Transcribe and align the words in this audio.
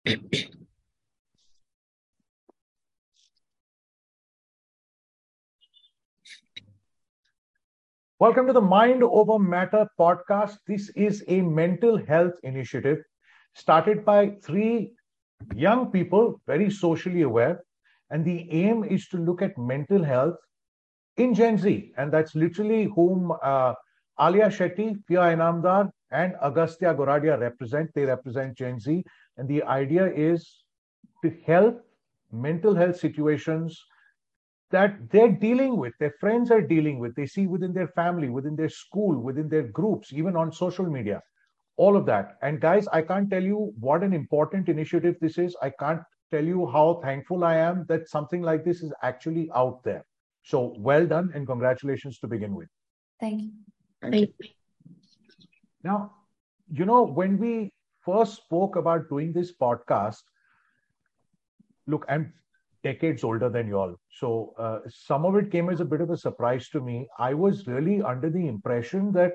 Welcome 8.18 8.46
to 8.46 8.54
the 8.54 8.62
Mind 8.62 9.02
Over 9.02 9.38
Matter 9.38 9.86
podcast. 9.98 10.56
This 10.66 10.88
is 10.96 11.22
a 11.28 11.42
mental 11.42 11.98
health 11.98 12.32
initiative 12.42 13.02
started 13.54 14.02
by 14.06 14.36
three 14.42 14.92
young 15.54 15.90
people, 15.90 16.40
very 16.46 16.70
socially 16.70 17.20
aware. 17.20 17.62
And 18.08 18.24
the 18.24 18.50
aim 18.50 18.84
is 18.84 19.06
to 19.08 19.18
look 19.18 19.42
at 19.42 19.58
mental 19.58 20.02
health 20.02 20.36
in 21.18 21.34
Gen 21.34 21.58
Z. 21.58 21.92
And 21.98 22.10
that's 22.10 22.34
literally 22.34 22.84
whom 22.84 23.32
uh, 23.42 23.74
Alia 24.18 24.46
Shetty, 24.46 24.96
Pia 25.06 25.20
Inamdar, 25.36 25.90
and 26.10 26.34
Agastya 26.42 26.94
Goradia 26.94 27.38
represent. 27.38 27.90
They 27.94 28.04
represent 28.04 28.56
Gen 28.56 28.80
Z. 28.80 29.04
And 29.36 29.48
the 29.48 29.62
idea 29.62 30.06
is 30.12 30.64
to 31.24 31.32
help 31.46 31.84
mental 32.32 32.74
health 32.74 32.98
situations 32.98 33.82
that 34.70 35.10
they're 35.10 35.32
dealing 35.32 35.76
with, 35.76 35.92
their 35.98 36.14
friends 36.20 36.50
are 36.50 36.60
dealing 36.60 36.98
with, 36.98 37.14
they 37.16 37.26
see 37.26 37.46
within 37.46 37.72
their 37.72 37.88
family, 37.88 38.28
within 38.28 38.54
their 38.54 38.68
school, 38.68 39.18
within 39.18 39.48
their 39.48 39.64
groups, 39.64 40.12
even 40.12 40.36
on 40.36 40.52
social 40.52 40.86
media, 40.86 41.20
all 41.76 41.96
of 41.96 42.06
that. 42.06 42.36
And 42.42 42.60
guys, 42.60 42.86
I 42.92 43.02
can't 43.02 43.28
tell 43.28 43.42
you 43.42 43.72
what 43.80 44.04
an 44.04 44.12
important 44.12 44.68
initiative 44.68 45.16
this 45.20 45.38
is. 45.38 45.56
I 45.60 45.70
can't 45.70 46.02
tell 46.30 46.44
you 46.44 46.68
how 46.70 47.00
thankful 47.02 47.42
I 47.42 47.56
am 47.56 47.84
that 47.88 48.08
something 48.08 48.42
like 48.42 48.64
this 48.64 48.82
is 48.82 48.92
actually 49.02 49.50
out 49.54 49.82
there. 49.82 50.04
So 50.42 50.74
well 50.78 51.06
done 51.06 51.30
and 51.34 51.46
congratulations 51.46 52.18
to 52.20 52.28
begin 52.28 52.54
with. 52.54 52.68
Thank 53.18 53.42
you. 53.42 53.50
Thank 54.00 54.14
you. 54.14 54.48
Now, 55.82 56.12
you 56.70 56.84
know, 56.84 57.02
when 57.02 57.38
we 57.38 57.72
first 58.04 58.36
spoke 58.36 58.76
about 58.76 59.08
doing 59.08 59.32
this 59.32 59.52
podcast, 59.56 60.22
look, 61.86 62.04
I'm 62.08 62.32
decades 62.82 63.24
older 63.24 63.48
than 63.48 63.66
you 63.66 63.78
all. 63.78 63.94
So 64.10 64.54
uh, 64.58 64.80
some 64.88 65.24
of 65.24 65.36
it 65.36 65.50
came 65.50 65.68
as 65.68 65.80
a 65.80 65.84
bit 65.84 66.00
of 66.00 66.10
a 66.10 66.16
surprise 66.16 66.68
to 66.70 66.80
me. 66.80 67.08
I 67.18 67.34
was 67.34 67.66
really 67.66 68.02
under 68.02 68.30
the 68.30 68.46
impression 68.46 69.12
that 69.12 69.34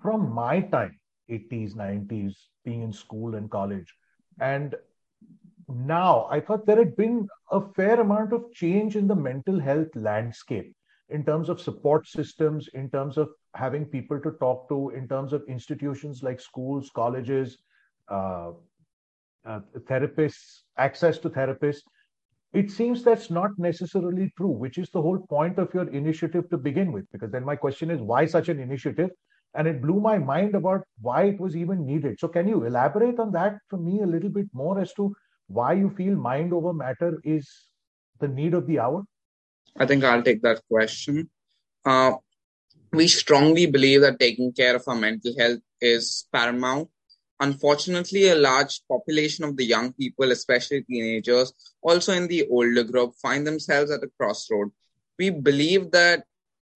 from 0.00 0.32
my 0.32 0.60
time, 0.60 0.98
80s, 1.30 1.74
90s, 1.74 2.34
being 2.64 2.82
in 2.82 2.92
school 2.92 3.34
and 3.34 3.50
college, 3.50 3.92
and 4.40 4.74
now 5.68 6.26
I 6.30 6.40
thought 6.40 6.66
there 6.66 6.78
had 6.78 6.96
been 6.96 7.28
a 7.50 7.60
fair 7.74 8.00
amount 8.00 8.32
of 8.32 8.52
change 8.52 8.96
in 8.96 9.06
the 9.06 9.14
mental 9.14 9.58
health 9.60 9.94
landscape 9.94 10.74
in 11.10 11.24
terms 11.24 11.48
of 11.48 11.60
support 11.60 12.08
systems, 12.08 12.68
in 12.74 12.88
terms 12.90 13.18
of 13.18 13.30
having 13.54 13.84
people 13.84 14.20
to 14.20 14.32
talk 14.32 14.68
to, 14.68 14.90
in 14.90 15.08
terms 15.08 15.32
of 15.32 15.42
institutions 15.48 16.22
like 16.22 16.40
schools, 16.40 16.90
colleges, 16.94 17.58
uh, 18.10 18.52
uh, 19.46 19.60
therapists, 19.88 20.62
access 20.76 21.18
to 21.18 21.30
therapists 21.30 21.82
it 22.52 22.70
seems 22.70 23.04
that's 23.04 23.30
not 23.30 23.50
necessarily 23.58 24.32
true, 24.36 24.50
which 24.50 24.76
is 24.78 24.90
the 24.90 25.00
whole 25.00 25.18
point 25.18 25.58
of 25.58 25.72
your 25.72 25.88
initiative 25.90 26.50
to 26.50 26.58
begin 26.58 26.90
with. 26.90 27.04
Because 27.12 27.30
then 27.30 27.44
my 27.44 27.54
question 27.54 27.90
is, 27.90 28.00
why 28.00 28.26
such 28.26 28.48
an 28.48 28.58
initiative? 28.58 29.10
And 29.54 29.68
it 29.68 29.80
blew 29.80 30.00
my 30.00 30.18
mind 30.18 30.54
about 30.54 30.82
why 31.00 31.24
it 31.24 31.40
was 31.40 31.56
even 31.56 31.86
needed. 31.86 32.18
So, 32.18 32.28
can 32.28 32.48
you 32.48 32.64
elaborate 32.64 33.18
on 33.18 33.32
that 33.32 33.58
for 33.68 33.78
me 33.78 34.00
a 34.00 34.06
little 34.06 34.28
bit 34.30 34.46
more 34.52 34.80
as 34.80 34.92
to 34.94 35.14
why 35.46 35.72
you 35.74 35.90
feel 35.90 36.14
mind 36.14 36.52
over 36.52 36.72
matter 36.72 37.20
is 37.24 37.48
the 38.20 38.28
need 38.28 38.54
of 38.54 38.66
the 38.66 38.78
hour? 38.78 39.04
I 39.76 39.86
think 39.86 40.04
I'll 40.04 40.22
take 40.22 40.42
that 40.42 40.60
question. 40.68 41.30
Uh, 41.84 42.14
we 42.92 43.06
strongly 43.08 43.66
believe 43.66 44.02
that 44.02 44.18
taking 44.18 44.52
care 44.52 44.76
of 44.76 44.84
our 44.86 44.96
mental 44.96 45.34
health 45.38 45.60
is 45.80 46.26
paramount 46.32 46.88
Unfortunately, 47.40 48.28
a 48.28 48.34
large 48.34 48.82
population 48.86 49.44
of 49.44 49.56
the 49.56 49.64
young 49.64 49.92
people, 49.94 50.30
especially 50.30 50.82
teenagers, 50.82 51.54
also 51.80 52.12
in 52.12 52.28
the 52.28 52.46
older 52.50 52.84
group, 52.84 53.14
find 53.14 53.46
themselves 53.46 53.90
at 53.90 54.02
a 54.02 54.10
crossroad. 54.18 54.70
We 55.18 55.30
believe 55.30 55.90
that 55.92 56.24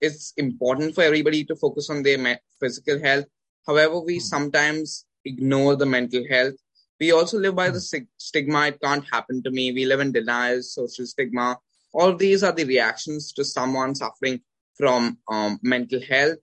it's 0.00 0.32
important 0.38 0.94
for 0.94 1.02
everybody 1.02 1.44
to 1.44 1.56
focus 1.56 1.90
on 1.90 2.02
their 2.02 2.40
physical 2.60 2.98
health. 2.98 3.26
However, 3.66 4.00
we 4.00 4.18
sometimes 4.18 5.04
ignore 5.24 5.76
the 5.76 5.86
mental 5.86 6.24
health. 6.30 6.54
We 6.98 7.12
also 7.12 7.38
live 7.38 7.56
by 7.56 7.70
the 7.70 7.80
stigma, 8.16 8.66
it 8.68 8.80
can't 8.80 9.04
happen 9.12 9.42
to 9.42 9.50
me. 9.50 9.72
We 9.72 9.84
live 9.84 10.00
in 10.00 10.12
denial, 10.12 10.62
social 10.62 11.06
stigma. 11.06 11.58
All 11.92 12.16
these 12.16 12.42
are 12.42 12.52
the 12.52 12.64
reactions 12.64 13.32
to 13.32 13.44
someone 13.44 13.94
suffering 13.94 14.40
from 14.74 15.18
um, 15.28 15.58
mental 15.62 16.00
health. 16.00 16.38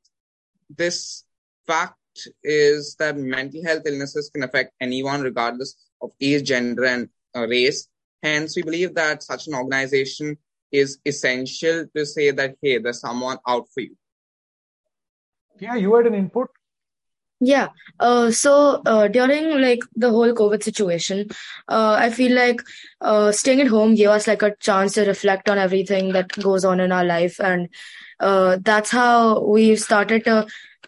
This 0.70 1.24
fact 1.66 1.96
is 2.44 2.96
that 3.00 3.18
mental 3.18 3.64
health 3.64 3.84
illnesses 3.86 4.30
can 4.34 4.44
affect 4.44 4.74
anyone 4.80 5.22
regardless 5.22 5.76
of 6.02 6.12
age, 6.20 6.48
gender, 6.48 6.86
and 6.86 7.10
uh, 7.36 7.48
race. 7.48 7.88
Hence, 8.24 8.56
we 8.56 8.64
believe 8.64 8.94
that 8.96 9.24
such 9.24 9.48
an 9.48 9.56
organization 9.56 10.38
is 10.72 11.00
essential 11.06 11.86
to 11.96 12.06
say 12.06 12.32
that, 12.32 12.56
hey, 12.62 12.78
there's 12.78 13.02
someone 13.02 13.38
out 13.48 13.68
for 13.74 13.82
you. 13.82 13.96
Yeah, 15.60 15.76
you 15.76 15.94
had 15.96 16.08
an 16.08 16.16
input. 16.16 16.50
Yeah. 17.44 17.70
Uh, 18.00 18.30
so 18.30 18.84
uh, 18.86 19.08
during 19.08 19.60
like 19.60 19.80
the 19.96 20.12
whole 20.12 20.32
COVID 20.34 20.62
situation, 20.62 21.30
uh, 21.68 21.98
I 22.00 22.12
feel 22.12 22.36
like 22.36 22.62
uh, 23.02 23.32
staying 23.32 23.62
at 23.62 23.68
home 23.68 23.96
gave 23.96 24.10
us 24.10 24.28
like 24.28 24.44
a 24.44 24.56
chance 24.60 24.94
to 24.94 25.06
reflect 25.06 25.50
on 25.50 25.58
everything 25.58 26.14
that 26.14 26.30
goes 26.30 26.64
on 26.64 26.80
in 26.80 26.92
our 26.92 27.04
life, 27.04 27.40
and 27.40 27.70
uh, 28.20 28.60
that's 28.62 28.92
how 28.92 29.44
we 29.44 29.76
started 29.76 30.24
to 30.26 30.46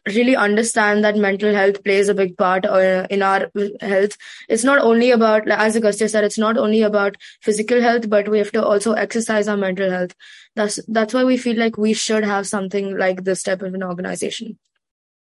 really 0.07 0.35
understand 0.35 1.03
that 1.03 1.15
mental 1.15 1.53
health 1.53 1.83
plays 1.83 2.09
a 2.09 2.13
big 2.13 2.37
part 2.37 2.65
uh, 2.65 3.07
in 3.09 3.21
our 3.21 3.49
health. 3.81 4.17
It's 4.49 4.63
not 4.63 4.79
only 4.79 5.11
about, 5.11 5.49
as 5.49 5.75
Agastya 5.75 6.09
said, 6.09 6.23
it's 6.23 6.37
not 6.37 6.57
only 6.57 6.81
about 6.81 7.15
physical 7.41 7.81
health, 7.81 8.09
but 8.09 8.27
we 8.27 8.37
have 8.39 8.51
to 8.51 8.65
also 8.65 8.93
exercise 8.93 9.47
our 9.47 9.57
mental 9.57 9.89
health. 9.89 10.13
That's 10.55 10.79
that's 10.87 11.13
why 11.13 11.23
we 11.23 11.37
feel 11.37 11.57
like 11.57 11.77
we 11.77 11.93
should 11.93 12.23
have 12.23 12.47
something 12.47 12.97
like 12.97 13.23
this 13.23 13.43
type 13.43 13.61
of 13.61 13.73
an 13.73 13.83
organization. 13.83 14.59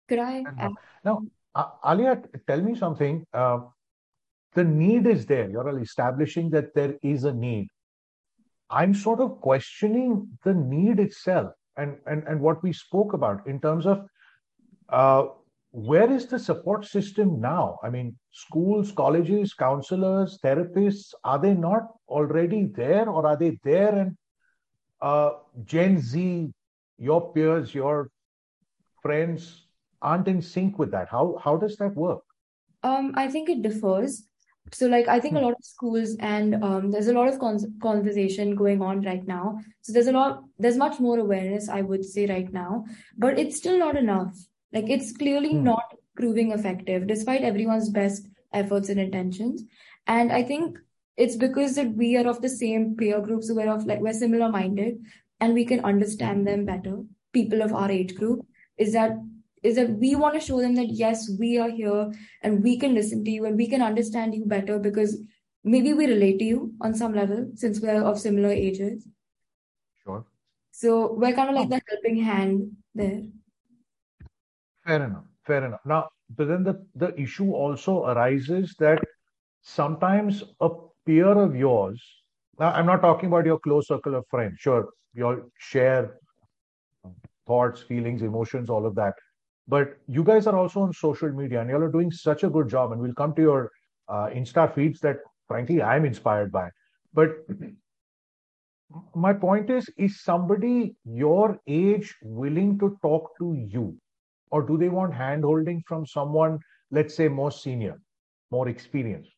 Could 0.09 0.19
I? 0.19 0.44
Now, 1.04 1.22
uh, 1.54 1.71
Alia, 1.84 2.22
tell 2.47 2.60
me 2.60 2.75
something. 2.75 3.27
Uh, 3.33 3.60
the 4.54 4.65
need 4.65 5.06
is 5.06 5.27
there. 5.27 5.48
You're 5.48 5.78
establishing 5.81 6.50
that 6.50 6.75
there 6.75 6.97
is 7.03 7.25
a 7.25 7.33
need. 7.33 7.69
I'm 8.69 8.94
sort 8.94 9.21
of 9.21 9.41
questioning 9.41 10.38
the 10.44 10.54
need 10.54 10.98
itself 10.98 11.53
and, 11.77 11.98
and, 12.06 12.25
and 12.25 12.41
what 12.41 12.62
we 12.62 12.72
spoke 12.72 13.12
about 13.12 13.47
in 13.47 13.60
terms 13.60 13.87
of 13.87 14.06
uh, 14.89 15.27
where 15.71 16.11
is 16.11 16.27
the 16.27 16.39
support 16.39 16.87
system 16.87 17.41
now? 17.41 17.79
I 17.83 17.91
mean, 17.91 18.17
schools, 18.33 18.93
colleges, 18.93 19.53
counselors, 19.53 20.39
therapists, 20.43 21.13
are 21.23 21.39
they 21.39 21.55
not 21.55 21.83
already 22.09 22.65
there 22.75 23.09
or 23.09 23.27
are 23.27 23.37
they 23.37 23.59
there? 23.63 23.95
And 23.95 24.17
uh, 25.03 25.33
Gen 25.65 26.01
Z, 26.01 26.51
your 26.99 27.33
peers, 27.35 27.75
your 27.75 28.11
friends 29.03 29.67
aren't 30.01 30.29
in 30.29 30.41
sync 30.41 30.79
with 30.79 30.91
that. 30.93 31.09
How, 31.11 31.39
how 31.43 31.57
does 31.57 31.77
that 31.77 31.95
work? 31.95 32.23
Um, 32.83 33.13
I 33.15 33.29
think 33.29 33.51
it 33.51 33.63
differs. 33.63 34.27
So, 34.73 34.87
like, 34.87 35.09
I 35.09 35.21
think 35.21 35.35
hmm. 35.35 35.45
a 35.45 35.47
lot 35.47 35.53
of 35.53 35.65
schools 35.65 36.17
and 36.21 36.63
um, 36.65 36.91
there's 36.91 37.07
a 37.07 37.13
lot 37.13 37.29
of 37.29 37.39
con- 37.39 37.79
conversation 37.81 38.57
going 38.57 38.83
on 38.83 39.03
right 39.03 39.25
now. 39.27 39.59
So, 39.83 39.93
there's 39.93 40.09
a 40.09 40.13
lot, 40.13 40.43
there's 40.59 40.77
much 40.77 40.99
more 40.99 41.19
awareness, 41.19 41.69
I 41.69 41.83
would 41.83 42.05
say, 42.05 42.27
right 42.27 42.53
now, 42.53 42.85
but 43.17 43.39
it's 43.39 43.57
still 43.59 43.79
not 43.79 43.97
enough. 43.97 44.35
Like 44.72 44.88
it's 44.88 45.16
clearly 45.16 45.53
hmm. 45.53 45.65
not 45.65 45.84
proving 46.16 46.53
effective 46.53 47.06
despite 47.06 47.43
everyone's 47.43 47.91
best 47.91 48.27
efforts 48.53 48.88
and 48.88 49.00
intentions. 49.00 49.65
And 50.06 50.32
I 50.32 50.43
think 50.43 50.78
it's 51.16 51.37
because 51.37 51.75
that 51.77 51.94
we 51.94 52.16
are 52.16 52.27
of 52.27 52.43
the 52.43 52.49
same 52.49 52.97
peer 52.97 53.21
groups 53.21 53.50
we're 53.50 53.72
of 53.72 53.87
like 53.87 54.00
we're 54.00 54.12
similar 54.12 54.50
minded 54.50 54.99
and 55.41 55.54
we 55.54 55.65
can 55.65 55.84
understand 55.84 56.47
them 56.47 56.65
better, 56.65 57.03
people 57.32 57.62
of 57.62 57.72
our 57.72 57.91
age 57.91 58.15
group, 58.15 58.47
is 58.78 58.93
that 58.93 59.12
is 59.62 59.77
that 59.77 59.91
we 59.99 60.15
want 60.15 60.34
to 60.34 60.41
show 60.41 60.60
them 60.60 60.75
that 60.77 60.91
yes, 60.91 61.31
we 61.38 61.59
are 61.59 61.71
here 61.71 62.12
and 62.43 62.62
we 62.62 62.78
can 62.78 62.94
listen 62.94 63.25
to 63.25 63.31
you 63.31 63.47
and 63.47 63.56
we 63.56 63.69
can 63.69 63.83
understand 63.83 64.34
you 64.34 64.44
better 64.44 64.78
because 64.78 65.19
maybe 65.65 65.93
we 65.93 66.06
relate 66.06 66.38
to 66.38 66.44
you 66.44 66.74
on 66.80 66.95
some 66.95 67.12
level 67.12 67.51
since 67.54 67.80
we're 67.80 68.03
of 68.03 68.19
similar 68.19 68.51
ages. 68.51 69.07
Sure. 70.04 70.24
So 70.71 71.15
we're 71.15 71.34
kind 71.34 71.51
of 71.51 71.57
like 71.57 71.69
the 71.69 71.80
helping 71.89 72.22
hand 72.22 72.77
there. 72.95 73.22
Fair 74.86 75.04
enough. 75.04 75.24
Fair 75.44 75.65
enough. 75.65 75.80
Now, 75.84 76.09
but 76.36 76.48
then 76.48 76.62
the, 76.62 76.86
the 76.94 77.18
issue 77.21 77.53
also 77.53 78.04
arises 78.06 78.74
that 78.78 79.03
sometimes 79.62 80.44
a 80.60 80.71
peer 81.04 81.27
of 81.27 81.56
yours, 81.56 82.03
now 82.59 82.72
I'm 82.72 82.86
not 82.86 83.03
talking 83.03 83.28
about 83.28 83.47
your 83.47 83.59
close 83.59 83.88
circle 83.88 84.15
of 84.15 84.24
friends, 84.30 84.59
sure, 84.60 84.88
you 85.12 85.27
all 85.27 85.41
share 85.59 86.16
thoughts, 87.47 87.83
feelings, 87.83 88.22
emotions, 88.22 88.71
all 88.71 88.86
of 88.86 88.94
that. 88.97 89.15
But 89.68 89.97
you 90.06 90.22
guys 90.22 90.47
are 90.47 90.56
also 90.56 90.80
on 90.83 90.92
social 90.92 91.30
media 91.30 91.60
and 91.60 91.71
you 91.71 91.77
all 91.77 91.83
are 91.83 91.91
doing 91.91 92.10
such 92.10 92.44
a 92.44 92.50
good 92.50 92.68
job. 92.68 92.92
And 92.92 93.00
we'll 93.00 93.15
come 93.15 93.34
to 93.34 93.42
your 93.42 93.71
uh, 94.09 94.28
Insta 94.28 94.72
feeds 94.74 95.00
that, 95.00 95.16
frankly, 95.48 95.83
I'm 95.83 96.04
inspired 96.04 96.53
by. 96.53 96.71
But 97.12 97.30
my 99.15 99.33
point 99.33 99.71
is 99.71 99.88
is 99.97 100.22
somebody 100.22 100.97
your 101.04 101.59
age 101.66 102.15
willing 102.22 102.78
to 102.78 102.97
talk 103.03 103.30
to 103.38 103.54
you 103.68 103.97
or 104.57 104.63
do 104.67 104.77
they 104.83 104.89
want 104.99 105.15
hand 105.21 105.49
holding 105.53 105.81
from 105.87 106.05
someone 106.17 106.59
let's 106.99 107.15
say 107.21 107.29
more 107.41 107.51
senior 107.63 107.97
more 108.59 108.69
experienced 108.77 109.33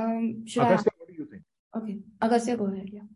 Um, 0.00 0.46
should 0.50 0.62
Agastya, 0.62 0.92
I? 0.92 0.98
what 0.98 1.08
do 1.08 1.14
you 1.14 1.24
think? 1.30 1.42
Okay, 1.78 1.96
Agastya, 2.26 2.56
go 2.56 2.66
ahead. 2.68 2.88
Yeah. 2.92 3.08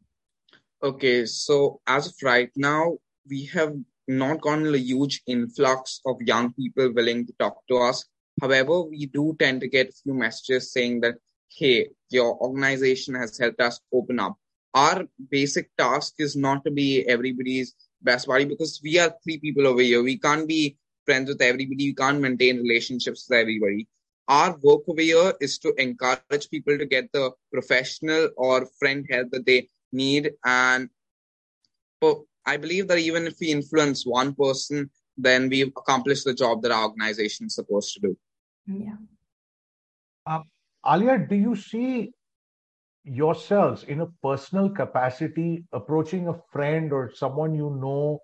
Okay, 0.88 1.24
so 1.24 1.80
as 1.86 2.08
of 2.08 2.14
right 2.22 2.50
now, 2.56 2.98
we 3.30 3.44
have 3.52 3.72
not 4.06 4.40
gotten 4.46 4.74
a 4.74 4.82
huge 4.88 5.22
influx 5.34 6.00
of 6.10 6.20
young 6.30 6.52
people 6.58 6.92
willing 6.98 7.22
to 7.28 7.32
talk 7.44 7.56
to 7.70 7.78
us. 7.84 8.04
However, 8.42 8.82
we 8.82 9.06
do 9.06 9.24
tend 9.38 9.62
to 9.62 9.68
get 9.76 9.88
a 9.94 9.98
few 10.02 10.14
messages 10.24 10.72
saying 10.74 11.00
that, 11.04 11.14
hey, 11.60 11.88
your 12.10 12.36
organization 12.48 13.14
has 13.22 13.38
helped 13.38 13.62
us 13.68 13.80
open 14.00 14.20
up. 14.26 14.36
Our 14.74 15.04
basic 15.30 15.70
task 15.84 16.14
is 16.18 16.36
not 16.36 16.64
to 16.66 16.72
be 16.82 16.88
everybody's 17.16 17.74
best 18.04 18.26
buddy 18.26 18.44
because 18.44 18.80
we 18.82 18.98
are 18.98 19.14
three 19.24 19.38
people 19.38 19.66
over 19.66 19.82
here. 19.82 20.02
We 20.02 20.18
can't 20.18 20.46
be 20.46 20.76
friends 21.04 21.28
with 21.28 21.42
everybody. 21.42 21.88
We 21.88 21.94
can't 21.94 22.20
maintain 22.20 22.58
relationships 22.58 23.26
with 23.28 23.38
everybody. 23.38 23.88
Our 24.28 24.56
work 24.62 24.82
over 24.88 25.02
here 25.02 25.34
is 25.40 25.58
to 25.58 25.74
encourage 25.78 26.48
people 26.50 26.78
to 26.78 26.86
get 26.86 27.12
the 27.12 27.32
professional 27.52 28.30
or 28.36 28.66
friend 28.78 29.06
help 29.10 29.30
that 29.32 29.44
they 29.44 29.68
need. 29.92 30.32
And 30.44 30.88
I 32.46 32.56
believe 32.56 32.88
that 32.88 32.98
even 32.98 33.26
if 33.26 33.36
we 33.40 33.50
influence 33.50 34.06
one 34.06 34.34
person, 34.34 34.90
then 35.16 35.48
we've 35.48 35.72
accomplished 35.76 36.24
the 36.24 36.34
job 36.34 36.62
that 36.62 36.72
our 36.72 36.84
organization 36.84 37.46
is 37.46 37.54
supposed 37.54 37.94
to 37.94 38.00
do. 38.00 38.18
Yeah. 38.66 38.96
Um, 40.26 40.44
Alia, 40.86 41.18
do 41.18 41.34
you 41.34 41.54
see 41.54 42.12
yourselves 43.04 43.84
in 43.84 44.00
a 44.00 44.06
personal 44.22 44.68
capacity 44.68 45.64
approaching 45.72 46.28
a 46.28 46.40
friend 46.52 46.92
or 46.92 47.10
someone 47.14 47.54
you 47.54 47.70
know 47.80 48.20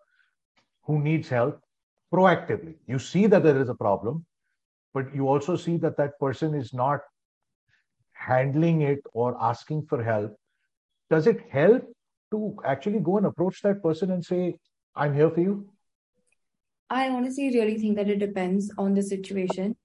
who 0.85 1.01
needs 1.01 1.29
help 1.29 1.61
proactively? 2.13 2.77
You 2.87 2.99
see 2.99 3.27
that 3.27 3.43
there 3.43 3.61
is 3.61 3.69
a 3.69 3.75
problem, 3.75 4.25
but 4.95 5.15
you 5.15 5.29
also 5.29 5.57
see 5.57 5.77
that 5.79 5.97
that 5.99 6.19
person 6.19 6.55
is 6.55 6.73
not 6.73 7.01
handling 8.13 8.83
it 8.83 9.01
or 9.13 9.37
asking 9.41 9.87
for 9.87 10.03
help. 10.03 10.37
Does 11.09 11.27
it 11.27 11.41
help 11.51 11.85
to 12.31 12.57
actually 12.65 13.01
go 13.01 13.19
and 13.19 13.27
approach 13.27 13.63
that 13.63 13.83
person 13.83 14.11
and 14.11 14.25
say, 14.25 14.57
I'm 14.95 15.15
here 15.15 15.31
for 15.31 15.41
you? 15.41 15.71
I 16.89 17.09
honestly 17.09 17.51
really 17.51 17.79
think 17.79 17.97
that 17.97 18.09
it 18.09 18.19
depends 18.19 18.73
on 18.77 18.95
the 18.95 19.03
situation. 19.03 19.77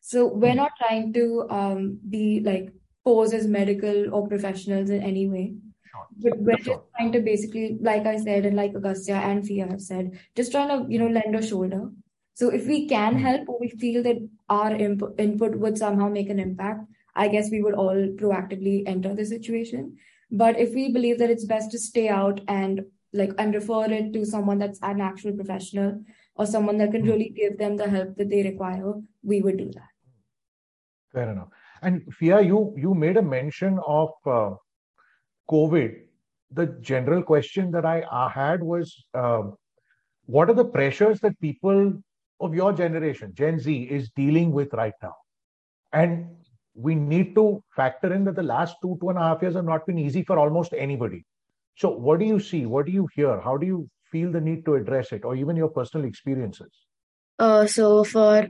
So 0.00 0.26
we're 0.26 0.50
hmm. 0.50 0.56
not 0.56 0.72
trying 0.78 1.12
to 1.14 1.46
um, 1.50 1.98
be 2.08 2.40
like 2.40 2.72
pose 3.04 3.32
as 3.32 3.46
medical 3.46 4.14
or 4.14 4.26
professionals 4.26 4.90
in 4.90 5.02
any 5.02 5.28
way. 5.28 5.54
Sure. 5.90 6.06
But 6.18 6.38
we're 6.38 6.56
just 6.56 6.80
trying 6.96 7.12
to 7.12 7.20
basically, 7.20 7.78
like 7.80 8.06
I 8.06 8.16
said, 8.18 8.46
and 8.46 8.56
like 8.56 8.74
Agastya 8.74 9.16
and 9.16 9.44
Pia 9.44 9.68
have 9.68 9.80
said, 9.80 10.18
just 10.34 10.52
trying 10.52 10.68
to, 10.68 10.92
you 10.92 10.98
know, 10.98 11.08
lend 11.08 11.36
a 11.36 11.46
shoulder. 11.46 11.90
So 12.34 12.48
if 12.48 12.66
we 12.66 12.88
can 12.88 13.14
hmm. 13.14 13.20
help 13.20 13.48
or 13.48 13.58
we 13.60 13.68
feel 13.68 14.02
that 14.02 14.16
our 14.48 14.74
input, 14.74 15.14
input 15.18 15.56
would 15.56 15.78
somehow 15.78 16.08
make 16.08 16.30
an 16.30 16.40
impact, 16.40 16.80
I 17.14 17.28
guess 17.28 17.50
we 17.50 17.62
would 17.62 17.74
all 17.74 18.08
proactively 18.16 18.82
enter 18.86 19.14
the 19.14 19.24
situation. 19.24 19.96
But 20.30 20.58
if 20.58 20.74
we 20.74 20.90
believe 20.92 21.18
that 21.18 21.30
it's 21.30 21.44
best 21.44 21.70
to 21.70 21.78
stay 21.78 22.08
out 22.08 22.40
and 22.48 22.86
like 23.12 23.30
and 23.38 23.54
refer 23.54 23.84
it 23.84 24.12
to 24.12 24.26
someone 24.26 24.58
that's 24.58 24.80
an 24.82 25.00
actual 25.00 25.32
professional 25.32 26.02
or 26.34 26.46
someone 26.46 26.78
that 26.78 26.90
can 26.90 27.02
hmm. 27.02 27.10
really 27.10 27.28
give 27.28 27.58
them 27.58 27.76
the 27.76 27.88
help 27.88 28.16
that 28.16 28.30
they 28.30 28.42
require, 28.42 28.94
we 29.22 29.40
would 29.40 29.58
do 29.58 29.70
that. 29.72 29.90
Fair 31.12 31.30
enough. 31.30 31.48
And 31.84 32.02
Pia, 32.18 32.40
you 32.40 32.74
you 32.76 32.94
made 32.94 33.16
a 33.18 33.22
mention 33.22 33.78
of 33.86 34.10
uh, 34.26 34.50
COVID. 35.50 36.00
The 36.50 36.66
general 36.80 37.22
question 37.22 37.70
that 37.72 37.84
I, 37.84 38.28
had 38.32 38.62
was, 38.62 39.04
uh, 39.12 39.42
what 40.26 40.48
are 40.48 40.54
the 40.54 40.64
pressures 40.64 41.20
that 41.20 41.38
people 41.40 41.92
of 42.40 42.54
your 42.54 42.72
generation, 42.72 43.32
Gen 43.34 43.58
Z, 43.58 43.82
is 43.98 44.10
dealing 44.16 44.52
with 44.52 44.72
right 44.72 44.94
now? 45.02 45.14
And 45.92 46.26
we 46.74 46.94
need 46.94 47.34
to 47.34 47.62
factor 47.76 48.12
in 48.14 48.24
that 48.24 48.36
the 48.36 48.42
last 48.42 48.76
two 48.82 48.96
two 49.00 49.10
and 49.10 49.18
a 49.18 49.22
half 49.22 49.42
years 49.42 49.54
have 49.54 49.64
not 49.64 49.86
been 49.86 49.98
easy 49.98 50.22
for 50.22 50.38
almost 50.38 50.72
anybody. 50.72 51.24
So, 51.76 51.90
what 51.90 52.18
do 52.20 52.24
you 52.24 52.40
see? 52.40 52.64
What 52.66 52.86
do 52.86 52.92
you 52.92 53.08
hear? 53.14 53.40
How 53.40 53.56
do 53.56 53.66
you 53.66 53.88
feel 54.10 54.32
the 54.32 54.40
need 54.40 54.64
to 54.64 54.74
address 54.74 55.12
it, 55.12 55.24
or 55.24 55.36
even 55.36 55.56
your 55.56 55.68
personal 55.68 56.06
experiences? 56.06 56.86
Uh, 57.38 57.66
so 57.66 58.04
for 58.04 58.46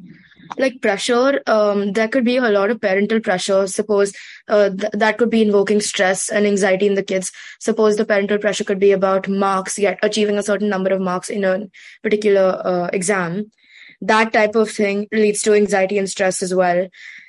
like 0.58 0.80
pressure, 0.82 1.40
um, 1.46 1.92
there 1.92 2.08
could 2.08 2.24
be 2.24 2.36
a 2.36 2.50
lot 2.50 2.70
of 2.70 2.80
parental 2.80 3.20
pressure. 3.20 3.66
Suppose 3.66 4.14
uh, 4.48 4.70
th- 4.70 4.92
that 4.92 5.18
could 5.18 5.30
be 5.30 5.42
invoking 5.42 5.80
stress 5.80 6.28
and 6.28 6.46
anxiety 6.46 6.86
in 6.86 6.94
the 6.94 7.02
kids. 7.02 7.32
Suppose 7.60 7.96
the 7.96 8.04
parental 8.04 8.38
pressure 8.38 8.64
could 8.64 8.78
be 8.78 8.92
about 8.92 9.28
marks, 9.28 9.78
yet 9.78 9.98
achieving 10.02 10.36
a 10.38 10.42
certain 10.42 10.68
number 10.68 10.92
of 10.92 11.00
marks 11.00 11.30
in 11.30 11.44
a 11.44 11.66
particular 12.02 12.60
uh, 12.64 12.90
exam. 12.92 13.50
That 14.00 14.32
type 14.32 14.54
of 14.54 14.70
thing 14.70 15.08
leads 15.12 15.40
to 15.42 15.54
anxiety 15.54 15.96
and 15.96 16.08
stress 16.08 16.42
as 16.42 16.54
well. 16.54 16.88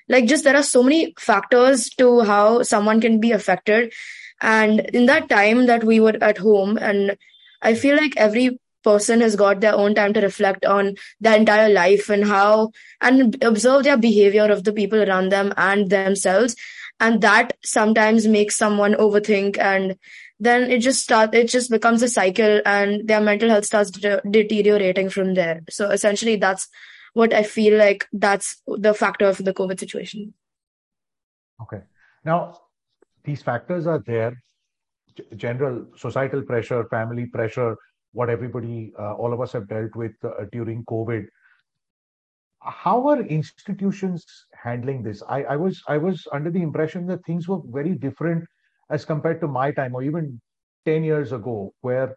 Like 0.09 0.25
just 0.25 0.43
there 0.43 0.55
are 0.55 0.63
so 0.63 0.83
many 0.83 1.13
factors 1.17 1.89
to 1.91 2.21
how 2.21 2.63
someone 2.63 2.99
can 3.01 3.19
be 3.19 3.31
affected. 3.31 3.93
And 4.41 4.81
in 4.81 5.05
that 5.05 5.29
time 5.29 5.67
that 5.67 5.83
we 5.83 5.99
were 5.99 6.17
at 6.21 6.37
home, 6.37 6.77
and 6.77 7.17
I 7.61 7.75
feel 7.75 7.95
like 7.95 8.17
every 8.17 8.59
person 8.85 9.21
has 9.21 9.35
got 9.35 9.59
their 9.59 9.75
own 9.75 9.95
time 9.95 10.13
to 10.13 10.21
reflect 10.21 10.65
on 10.65 10.95
their 11.19 11.35
entire 11.35 11.69
life 11.69 12.09
and 12.09 12.25
how 12.25 12.71
and 13.01 13.43
observe 13.43 13.83
their 13.83 13.97
behavior 13.97 14.45
of 14.45 14.63
the 14.63 14.73
people 14.73 15.03
around 15.03 15.29
them 15.29 15.53
and 15.57 15.89
themselves. 15.89 16.55
And 16.99 17.21
that 17.21 17.53
sometimes 17.65 18.25
makes 18.25 18.55
someone 18.55 18.93
overthink 18.93 19.57
and 19.57 19.97
then 20.39 20.69
it 20.71 20.79
just 20.79 21.01
start 21.01 21.33
it 21.33 21.49
just 21.49 21.69
becomes 21.69 22.01
a 22.01 22.09
cycle 22.09 22.61
and 22.65 23.07
their 23.07 23.21
mental 23.21 23.49
health 23.49 23.65
starts 23.65 23.91
de- 23.91 24.21
deteriorating 24.29 25.09
from 25.09 25.33
there. 25.33 25.61
So 25.69 25.89
essentially 25.89 26.35
that's 26.35 26.67
what 27.13 27.33
i 27.33 27.43
feel 27.43 27.77
like 27.77 28.05
that's 28.11 28.61
the 28.67 28.93
factor 28.93 29.25
of 29.25 29.43
the 29.43 29.53
covid 29.53 29.79
situation. 29.79 30.33
Okay. 31.61 31.81
Now 32.23 32.59
these 33.23 33.41
factors 33.41 33.87
are 33.87 34.03
there. 34.05 34.41
General 35.35 35.85
societal 35.95 36.41
pressure 36.41 36.83
family 36.89 37.25
pressure 37.25 37.77
what 38.15 38.29
everybody, 38.29 38.93
uh, 38.97 39.13
all 39.13 39.33
of 39.33 39.41
us 39.41 39.51
have 39.51 39.67
dealt 39.67 39.95
with 39.95 40.13
uh, 40.23 40.45
during 40.51 40.83
COVID. 40.85 41.25
How 42.61 43.07
are 43.09 43.21
institutions 43.21 44.25
handling 44.63 45.03
this? 45.03 45.21
I, 45.29 45.43
I 45.43 45.55
was 45.55 45.81
I 45.87 45.97
was 45.97 46.27
under 46.31 46.49
the 46.49 46.61
impression 46.61 47.05
that 47.07 47.25
things 47.25 47.47
were 47.47 47.59
very 47.65 47.93
different 47.93 48.45
as 48.89 49.05
compared 49.05 49.41
to 49.41 49.47
my 49.47 49.71
time 49.71 49.93
or 49.93 50.01
even 50.01 50.39
10 50.85 51.03
years 51.03 51.31
ago, 51.31 51.73
where 51.81 52.15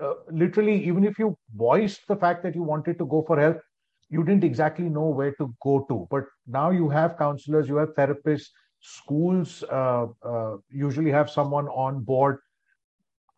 uh, 0.00 0.14
literally, 0.30 0.82
even 0.84 1.04
if 1.04 1.18
you 1.18 1.36
voiced 1.54 2.08
the 2.08 2.16
fact 2.16 2.42
that 2.42 2.54
you 2.54 2.62
wanted 2.62 2.98
to 2.98 3.06
go 3.06 3.22
for 3.26 3.38
help, 3.38 3.60
you 4.08 4.24
didn't 4.24 4.44
exactly 4.44 4.88
know 4.88 5.08
where 5.08 5.34
to 5.34 5.54
go 5.62 5.84
to. 5.88 6.06
But 6.10 6.24
now 6.46 6.70
you 6.70 6.88
have 6.88 7.18
counselors, 7.18 7.68
you 7.68 7.76
have 7.76 7.94
therapists, 7.94 8.48
schools 8.80 9.62
uh, 9.70 10.06
uh, 10.22 10.56
usually 10.70 11.10
have 11.10 11.30
someone 11.30 11.68
on 11.68 12.02
board 12.02 12.38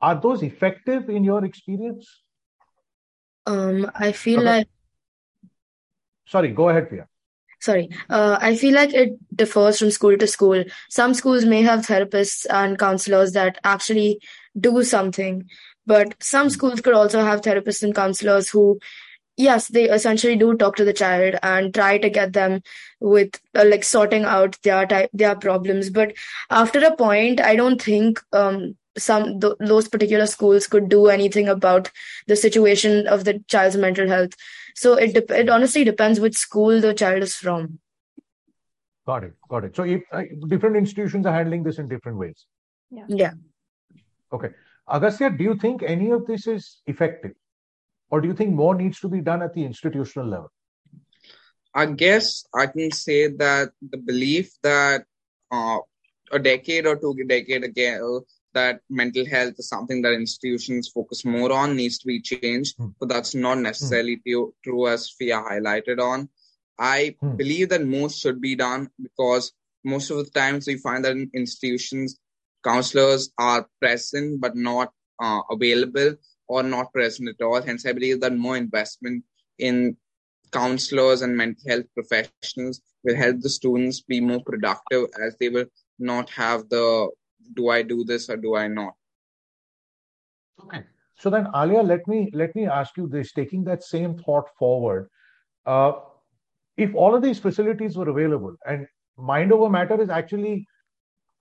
are 0.00 0.20
those 0.20 0.42
effective 0.42 1.08
in 1.08 1.24
your 1.24 1.44
experience? 1.44 2.22
Um, 3.46 3.90
I 3.94 4.12
feel 4.12 4.40
okay. 4.40 4.48
like. 4.48 4.68
Sorry, 6.26 6.48
go 6.48 6.68
ahead, 6.68 6.90
Pia. 6.90 7.06
Sorry, 7.60 7.88
uh, 8.10 8.38
I 8.40 8.54
feel 8.56 8.74
like 8.74 8.92
it 8.92 9.14
differs 9.34 9.78
from 9.78 9.90
school 9.90 10.16
to 10.18 10.26
school. 10.26 10.62
Some 10.90 11.14
schools 11.14 11.44
may 11.44 11.62
have 11.62 11.86
therapists 11.86 12.44
and 12.50 12.78
counselors 12.78 13.32
that 13.32 13.58
actually 13.64 14.20
do 14.58 14.82
something, 14.82 15.48
but 15.86 16.14
some 16.20 16.50
schools 16.50 16.80
could 16.80 16.94
also 16.94 17.24
have 17.24 17.40
therapists 17.40 17.82
and 17.82 17.94
counselors 17.94 18.50
who 18.50 18.78
yes 19.36 19.68
they 19.68 19.88
essentially 19.88 20.36
do 20.36 20.54
talk 20.56 20.76
to 20.76 20.84
the 20.84 20.92
child 20.92 21.34
and 21.42 21.74
try 21.74 21.98
to 21.98 22.08
get 22.08 22.32
them 22.32 22.60
with 23.00 23.38
uh, 23.54 23.64
like 23.66 23.84
sorting 23.84 24.24
out 24.24 24.56
their 24.62 24.86
type 24.86 25.10
their 25.12 25.36
problems 25.36 25.90
but 25.90 26.14
after 26.50 26.78
a 26.84 26.96
point 26.96 27.40
i 27.40 27.54
don't 27.54 27.82
think 27.82 28.22
um 28.32 28.74
some 28.98 29.40
th- 29.40 29.54
those 29.60 29.88
particular 29.88 30.26
schools 30.26 30.66
could 30.66 30.88
do 30.88 31.06
anything 31.08 31.48
about 31.48 31.90
the 32.26 32.36
situation 32.36 33.06
of 33.06 33.24
the 33.24 33.40
child's 33.48 33.76
mental 33.76 34.08
health. 34.08 34.32
So 34.74 34.94
it 34.94 35.14
de- 35.14 35.40
it 35.40 35.48
honestly 35.48 35.84
depends 35.84 36.20
which 36.20 36.36
school 36.36 36.80
the 36.80 36.94
child 36.94 37.22
is 37.22 37.34
from. 37.34 37.78
Got 39.06 39.24
it 39.24 39.34
got 39.48 39.64
it. 39.64 39.76
So 39.76 39.84
if 39.84 40.02
uh, 40.12 40.22
different 40.48 40.76
institutions 40.76 41.26
are 41.26 41.34
handling 41.34 41.62
this 41.62 41.78
in 41.78 41.88
different 41.88 42.18
ways. 42.18 42.46
Yeah. 42.90 43.04
Yeah. 43.08 43.32
Okay. 44.32 44.48
Agastya 44.88 45.30
do 45.30 45.44
you 45.44 45.56
think 45.56 45.82
any 45.82 46.10
of 46.10 46.26
this 46.26 46.46
is 46.46 46.82
effective? 46.86 47.32
Or 48.10 48.20
do 48.20 48.28
you 48.28 48.34
think 48.34 48.54
more 48.54 48.74
needs 48.74 49.00
to 49.00 49.08
be 49.08 49.20
done 49.20 49.42
at 49.42 49.52
the 49.52 49.64
institutional 49.64 50.28
level? 50.28 50.52
I 51.74 51.84
guess 51.84 52.46
i 52.54 52.66
can 52.66 52.90
say 52.90 53.28
that 53.28 53.68
the 53.90 53.98
belief 53.98 54.52
that 54.62 55.04
uh, 55.50 55.78
a 56.32 56.38
decade 56.38 56.86
or 56.86 56.96
two 56.96 57.14
decade 57.28 57.64
ago 57.64 58.24
that 58.56 58.80
mental 58.88 59.26
health 59.26 59.54
is 59.58 59.68
something 59.68 60.02
that 60.02 60.14
institutions 60.14 60.88
focus 60.88 61.24
more 61.24 61.52
on 61.52 61.76
needs 61.76 61.98
to 61.98 62.06
be 62.06 62.20
changed, 62.20 62.76
mm. 62.78 62.94
but 62.98 63.08
that's 63.08 63.34
not 63.34 63.58
necessarily 63.58 64.16
mm. 64.26 64.50
true 64.64 64.88
as 64.88 65.14
Pia 65.18 65.36
highlighted 65.36 66.00
on. 66.00 66.28
I 66.78 67.16
mm. 67.22 67.36
believe 67.36 67.68
that 67.70 67.84
most 67.84 68.20
should 68.20 68.40
be 68.40 68.54
done 68.54 68.88
because 69.00 69.52
most 69.84 70.10
of 70.10 70.18
the 70.18 70.30
times 70.30 70.66
we 70.66 70.76
find 70.76 71.04
that 71.04 71.12
in 71.12 71.30
institutions, 71.34 72.18
counselors 72.64 73.30
are 73.38 73.68
present 73.80 74.40
but 74.40 74.56
not 74.56 74.92
uh, 75.22 75.42
available 75.50 76.16
or 76.48 76.62
not 76.62 76.92
present 76.92 77.28
at 77.28 77.44
all. 77.44 77.62
Hence, 77.62 77.86
I 77.86 77.92
believe 77.92 78.20
that 78.20 78.34
more 78.36 78.56
investment 78.56 79.24
in 79.58 79.96
counselors 80.52 81.22
and 81.22 81.36
mental 81.36 81.62
health 81.68 81.86
professionals 81.94 82.80
will 83.04 83.16
help 83.16 83.40
the 83.40 83.50
students 83.50 84.00
be 84.00 84.20
more 84.20 84.42
productive 84.42 85.08
as 85.24 85.36
they 85.38 85.48
will 85.48 85.66
not 85.98 86.30
have 86.30 86.68
the 86.68 87.10
do 87.54 87.70
I 87.70 87.82
do 87.82 88.04
this 88.04 88.28
or 88.28 88.36
do 88.36 88.56
I 88.56 88.68
not? 88.68 88.94
Okay. 90.64 90.82
So 91.18 91.30
then, 91.30 91.48
Alia, 91.54 91.82
let 91.82 92.06
me 92.06 92.30
let 92.32 92.54
me 92.54 92.66
ask 92.66 92.96
you 92.96 93.08
this: 93.08 93.32
taking 93.32 93.64
that 93.64 93.82
same 93.82 94.16
thought 94.18 94.48
forward, 94.58 95.08
uh, 95.64 95.92
if 96.76 96.94
all 96.94 97.14
of 97.14 97.22
these 97.22 97.38
facilities 97.38 97.96
were 97.96 98.08
available, 98.08 98.54
and 98.66 98.86
Mind 99.16 99.52
Over 99.52 99.70
Matter 99.70 100.00
is 100.00 100.10
actually 100.10 100.66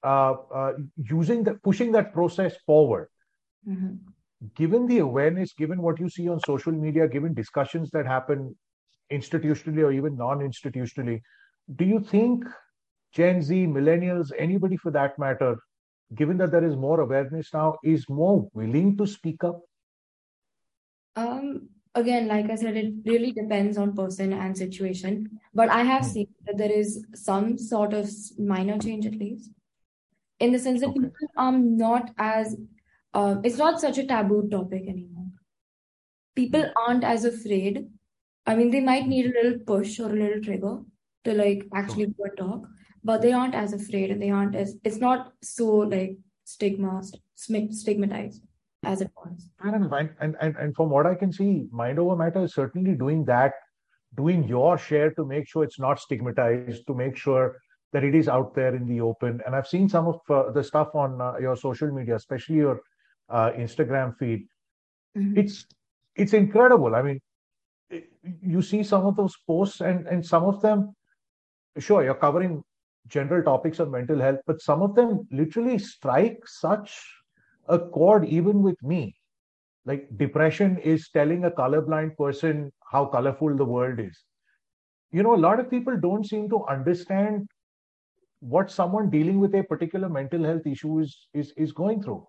uh, 0.04 0.34
uh, 0.54 0.74
using 0.96 1.44
that, 1.44 1.62
pushing 1.64 1.92
that 1.92 2.14
process 2.14 2.56
forward. 2.66 3.10
Mm-hmm. 3.68 3.96
Given 4.56 4.86
the 4.88 5.00
awareness, 5.00 5.54
given 5.54 5.82
what 5.82 6.00
you 6.00 6.10
see 6.10 6.30
on 6.30 6.40
social 6.42 6.72
media, 6.72 7.08
given 7.08 7.34
discussions 7.34 7.90
that 7.92 8.06
happen 8.06 8.56
institutionally 9.12 9.84
or 9.84 9.92
even 9.92 10.16
non-institutionally, 10.16 11.22
do 11.76 11.86
you 11.86 12.00
think 12.00 12.46
Gen 13.14 13.42
Z, 13.42 13.66
millennials, 13.66 14.32
anybody 14.38 14.78
for 14.78 14.92
that 14.92 15.18
matter, 15.18 15.58
given 16.14 16.38
that 16.38 16.52
there 16.52 16.64
is 16.66 16.76
more 16.76 17.00
awareness 17.00 17.54
now, 17.54 17.78
is 17.84 18.08
more 18.10 18.48
willing 18.54 18.98
to 18.98 19.08
speak 19.08 19.44
up? 19.44 19.62
Um, 21.16 21.70
again, 21.96 22.28
like 22.28 22.50
I 22.50 22.56
said, 22.56 22.78
it 22.78 22.94
really 23.06 23.32
depends 23.32 23.78
on 23.78 23.96
person 23.96 24.34
and 24.34 24.56
situation. 24.56 25.40
But 25.54 25.70
I 25.70 25.84
have 25.84 26.04
hmm. 26.04 26.10
seen 26.10 26.28
that 26.46 26.58
there 26.58 26.72
is 26.72 27.06
some 27.16 27.58
sort 27.58 27.94
of 27.94 28.10
minor 28.38 28.78
change 28.78 29.06
at 29.06 29.16
least, 29.16 29.52
in 30.40 30.52
the 30.52 30.60
sense 30.60 30.82
that 30.82 30.90
okay. 30.90 31.00
people 31.00 31.28
are 31.38 31.52
not 31.52 32.12
as 32.18 32.56
uh, 33.14 33.38
it's 33.46 33.58
not 33.58 33.80
such 33.80 33.98
a 33.98 34.06
taboo 34.06 34.48
topic 34.50 34.84
anymore. 34.88 35.28
People 36.36 36.64
hmm. 36.64 36.72
aren't 36.86 37.04
as 37.04 37.26
afraid. 37.26 37.88
I 38.46 38.56
mean, 38.56 38.70
they 38.70 38.82
might 38.82 39.08
need 39.08 39.26
a 39.26 39.42
little 39.42 39.60
push 39.60 40.00
or 40.00 40.10
a 40.12 40.16
little 40.16 40.42
trigger 40.42 40.80
to 41.24 41.34
like 41.34 41.66
actually 41.74 42.06
go 42.08 42.26
and 42.26 42.38
talk, 42.38 42.68
but 43.06 43.22
they 43.22 43.32
aren't 43.32 43.56
as 43.56 43.72
afraid 43.72 44.10
and 44.12 44.22
they 44.22 44.32
aren't 44.32 44.56
as 44.56 44.76
it's 44.84 44.98
not 44.98 45.32
so 45.42 45.68
like 45.96 46.18
stigma 46.44 47.02
stigmatized 47.36 48.42
as 48.84 49.02
it 49.02 49.12
was. 49.16 49.50
And, 49.60 49.94
and, 50.20 50.36
and, 50.42 50.56
and 50.56 50.76
from 50.76 50.90
what 50.90 51.06
I 51.06 51.16
can 51.16 51.32
see, 51.32 51.68
Mind 51.72 52.00
Over 52.00 52.16
Matter 52.16 52.44
is 52.44 52.54
certainly 52.54 52.96
doing 52.96 53.24
that, 53.26 53.54
doing 54.16 54.48
your 54.48 54.78
share 54.78 55.12
to 55.12 55.26
make 55.26 55.48
sure 55.48 55.64
it's 55.64 55.80
not 55.80 56.00
stigmatized, 56.00 56.86
to 56.88 56.94
make 56.94 57.16
sure 57.16 57.58
that 57.94 58.04
it 58.04 58.16
is 58.16 58.28
out 58.28 58.56
there 58.56 58.76
in 58.76 58.88
the 58.88 59.02
open. 59.02 59.40
And 59.46 59.56
I've 59.56 59.68
seen 59.68 59.88
some 59.88 60.08
of 60.08 60.20
uh, 60.30 60.52
the 60.52 60.64
stuff 60.64 60.90
on 60.96 61.22
uh, 61.22 61.34
your 61.40 61.56
social 61.56 61.92
media, 61.92 62.16
especially 62.16 62.56
your 62.58 62.82
uh, 63.30 63.52
Instagram 63.52 64.18
feed. 64.18 64.48
Mm-hmm. 65.18 65.38
It's 65.38 65.66
it's 66.16 66.34
incredible. 66.34 66.96
I 66.96 67.02
mean, 67.02 67.20
you 68.42 68.62
see 68.62 68.84
some 68.84 69.06
of 69.06 69.16
those 69.16 69.36
posts, 69.48 69.82
and 69.82 70.08
and 70.08 70.26
some 70.26 70.44
of 70.44 70.62
them, 70.62 70.96
sure, 71.78 72.04
you're 72.04 72.16
covering 72.16 72.64
general 73.08 73.44
topics 73.44 73.80
of 73.80 73.92
mental 73.92 74.20
health, 74.20 74.40
but 74.48 74.62
some 74.62 74.82
of 74.82 74.96
them 74.96 75.28
literally 75.32 75.78
strike 75.78 76.40
such 76.46 77.04
a 77.68 77.80
chord 77.80 78.26
even 78.26 78.62
with 78.62 78.82
me. 78.84 79.16
Like 79.86 80.08
depression 80.18 80.78
is 80.80 81.10
telling 81.10 81.46
a 81.46 81.52
colorblind 81.52 82.18
person 82.18 82.72
how 82.92 83.06
colorful 83.06 83.56
the 83.56 83.66
world 83.66 84.00
is. 84.00 84.24
You 85.12 85.24
know, 85.24 85.36
a 85.36 85.38
lot 85.38 85.60
of 85.60 85.70
people 85.70 85.98
don't 85.98 86.26
seem 86.26 86.50
to 86.50 86.66
understand 86.66 87.48
what 88.40 88.72
someone 88.72 89.10
dealing 89.10 89.40
with 89.40 89.54
a 89.56 89.64
particular 89.64 90.10
mental 90.10 90.44
health 90.44 90.66
issue 90.66 91.00
is 91.00 91.28
is, 91.34 91.54
is 91.56 91.72
going 91.72 92.02
through. 92.02 92.28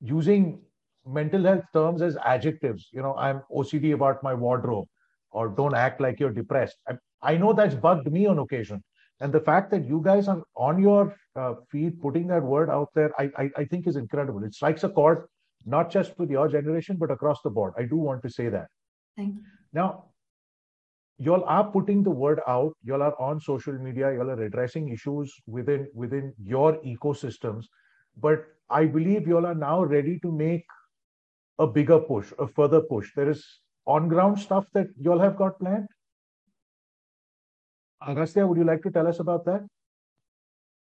Using 0.00 0.60
mental 1.06 1.44
health 1.44 1.64
terms 1.72 2.00
as 2.02 2.16
adjectives, 2.24 2.88
you 2.92 3.02
know, 3.02 3.14
I'm 3.16 3.42
OCD 3.54 3.92
about 3.92 4.22
my 4.22 4.34
wardrobe, 4.34 4.86
or 5.32 5.48
don't 5.48 5.74
act 5.74 6.00
like 6.00 6.20
you're 6.20 6.32
depressed. 6.32 6.76
I, 6.88 6.94
I 7.22 7.36
know 7.36 7.52
that's 7.52 7.74
bugged 7.74 8.10
me 8.10 8.26
on 8.26 8.38
occasion 8.38 8.82
and 9.22 9.32
the 9.32 9.40
fact 9.40 9.70
that 9.70 9.86
you 9.86 10.02
guys 10.04 10.28
are 10.28 10.42
on 10.56 10.82
your 10.82 11.16
uh, 11.36 11.54
feed 11.70 12.00
putting 12.00 12.26
that 12.26 12.42
word 12.42 12.68
out 12.68 12.88
there, 12.94 13.12
I, 13.18 13.30
I, 13.36 13.50
I 13.58 13.64
think 13.64 13.86
is 13.86 13.96
incredible. 13.96 14.42
It 14.44 14.54
strikes 14.54 14.82
a 14.84 14.88
chord 14.88 15.26
not 15.64 15.90
just 15.90 16.18
with 16.18 16.28
your 16.28 16.48
generation, 16.48 16.96
but 16.98 17.10
across 17.10 17.40
the 17.42 17.50
board. 17.50 17.74
I 17.78 17.84
do 17.84 17.96
want 17.96 18.22
to 18.22 18.30
say 18.30 18.48
that. 18.48 18.66
Thank 19.16 19.36
you. 19.36 19.42
Now, 19.72 20.06
y'all 21.18 21.44
are 21.44 21.70
putting 21.70 22.02
the 22.02 22.10
word 22.10 22.40
out. 22.48 22.74
Y'all 22.82 23.02
are 23.02 23.20
on 23.20 23.40
social 23.40 23.74
media. 23.74 24.12
Y'all 24.12 24.30
are 24.30 24.42
addressing 24.42 24.88
issues 24.88 25.32
within 25.46 25.86
within 25.94 26.34
your 26.42 26.78
ecosystems. 26.78 27.66
But 28.20 28.44
I 28.70 28.86
believe 28.86 29.28
y'all 29.28 29.46
are 29.46 29.54
now 29.54 29.84
ready 29.84 30.18
to 30.20 30.32
make 30.32 30.64
a 31.58 31.66
bigger 31.66 32.00
push, 32.00 32.32
a 32.38 32.48
further 32.48 32.80
push. 32.80 33.10
There 33.14 33.30
is 33.30 33.46
on 33.86 34.08
ground 34.08 34.40
stuff 34.40 34.66
that 34.74 34.88
y'all 34.98 35.18
have 35.20 35.36
got 35.36 35.60
planned. 35.60 35.88
Agastya, 38.06 38.46
would 38.46 38.58
you 38.58 38.64
like 38.64 38.82
to 38.82 38.90
tell 38.90 39.06
us 39.06 39.20
about 39.20 39.44
that? 39.44 39.66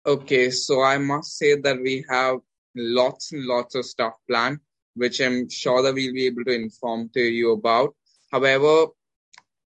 Okay, 0.06 0.50
so 0.50 0.82
I 0.82 0.98
must 0.98 1.36
say 1.36 1.56
that 1.56 1.78
we 1.80 2.04
have 2.08 2.36
lots 2.74 3.32
and 3.32 3.44
lots 3.44 3.74
of 3.74 3.84
stuff 3.84 4.14
planned, 4.28 4.60
which 4.94 5.20
I'm 5.20 5.48
sure 5.48 5.82
that 5.82 5.94
we'll 5.94 6.14
be 6.14 6.26
able 6.26 6.44
to 6.44 6.54
inform 6.54 7.10
to 7.14 7.20
you 7.20 7.52
about. 7.52 7.94
However, 8.32 8.86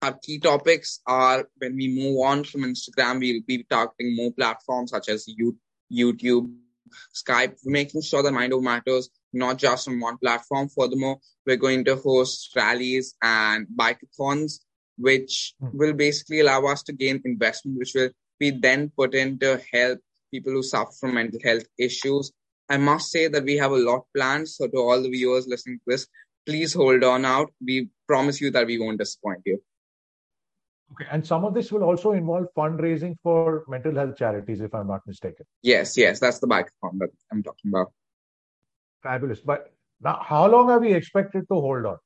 our 0.00 0.18
key 0.22 0.38
topics 0.38 1.00
are 1.06 1.46
when 1.58 1.76
we 1.76 1.88
move 1.88 2.20
on 2.24 2.44
from 2.44 2.62
Instagram, 2.62 3.20
we'll 3.20 3.42
be 3.46 3.64
targeting 3.68 4.16
more 4.16 4.32
platforms 4.32 4.90
such 4.90 5.08
as 5.08 5.28
YouTube, 5.92 6.52
Skype, 7.14 7.56
making 7.64 8.02
sure 8.02 8.22
that 8.22 8.32
Mind 8.32 8.52
Over 8.52 8.64
Matters 8.64 9.10
not 9.32 9.58
just 9.58 9.88
on 9.88 10.00
one 10.00 10.18
platform. 10.18 10.68
Furthermore, 10.68 11.18
we're 11.46 11.56
going 11.56 11.84
to 11.84 11.96
host 11.96 12.50
rallies 12.54 13.14
and 13.22 13.66
bikeathons 13.76 14.60
which 14.96 15.54
mm. 15.62 15.72
will 15.74 15.92
basically 15.92 16.40
allow 16.40 16.64
us 16.66 16.82
to 16.84 16.92
gain 16.92 17.20
investment, 17.24 17.78
which 17.78 17.92
will 17.94 18.10
be 18.38 18.50
then 18.50 18.90
put 18.96 19.14
in 19.14 19.38
to 19.38 19.60
help 19.72 19.98
people 20.30 20.52
who 20.52 20.62
suffer 20.62 20.92
from 21.00 21.14
mental 21.14 21.40
health 21.44 21.64
issues. 21.78 22.32
I 22.68 22.76
must 22.78 23.10
say 23.10 23.28
that 23.28 23.44
we 23.44 23.56
have 23.56 23.72
a 23.72 23.76
lot 23.76 24.06
planned. 24.16 24.48
So 24.48 24.66
to 24.66 24.76
all 24.78 25.02
the 25.02 25.10
viewers 25.10 25.46
listening 25.46 25.78
to 25.78 25.84
this, 25.86 26.06
please 26.46 26.72
hold 26.72 27.04
on 27.04 27.24
out. 27.24 27.50
We 27.64 27.88
promise 28.06 28.40
you 28.40 28.50
that 28.52 28.66
we 28.66 28.78
won't 28.78 28.98
disappoint 28.98 29.42
you. 29.44 29.62
Okay, 30.92 31.06
and 31.10 31.26
some 31.26 31.44
of 31.44 31.54
this 31.54 31.72
will 31.72 31.84
also 31.84 32.12
involve 32.12 32.46
fundraising 32.56 33.16
for 33.22 33.64
mental 33.66 33.94
health 33.94 34.16
charities, 34.16 34.60
if 34.60 34.74
I'm 34.74 34.88
not 34.88 35.00
mistaken. 35.06 35.46
Yes, 35.62 35.96
yes, 35.96 36.20
that's 36.20 36.38
the 36.38 36.46
bikeathon 36.46 36.98
that 36.98 37.08
I'm 37.30 37.42
talking 37.42 37.70
about. 37.70 37.92
Fabulous. 39.02 39.40
But 39.40 39.72
now, 40.02 40.20
how 40.22 40.46
long 40.48 40.68
are 40.70 40.78
we 40.78 40.92
expected 40.92 41.48
to 41.48 41.54
hold 41.54 41.86
on? 41.86 41.96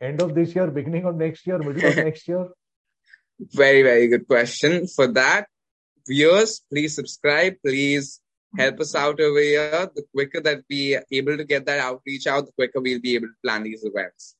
End 0.00 0.20
of 0.20 0.34
this 0.34 0.54
year, 0.54 0.66
beginning 0.70 1.04
of 1.04 1.16
next 1.16 1.46
year, 1.46 1.58
middle 1.58 1.84
of 1.84 1.96
next 1.96 2.28
year? 2.28 2.48
Very, 3.52 3.82
very 3.82 4.06
good 4.06 4.28
question. 4.28 4.86
For 4.86 5.08
that, 5.08 5.48
viewers, 6.06 6.60
please 6.70 6.94
subscribe. 6.94 7.54
Please 7.66 8.20
help 8.56 8.78
us 8.78 8.94
out 8.94 9.20
over 9.20 9.40
here. 9.40 9.90
The 9.94 10.04
quicker 10.12 10.40
that 10.40 10.60
we 10.70 10.94
are 10.94 11.04
able 11.10 11.36
to 11.36 11.44
get 11.44 11.66
that 11.66 11.80
outreach 11.80 12.28
out, 12.28 12.46
the 12.46 12.52
quicker 12.52 12.80
we'll 12.80 13.00
be 13.00 13.16
able 13.16 13.26
to 13.26 13.34
plan 13.42 13.64
these 13.64 13.84
events. 13.84 14.36